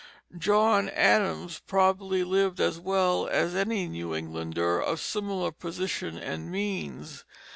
[0.35, 7.23] John Adams probably lived as well as any New Englander of similar position and means.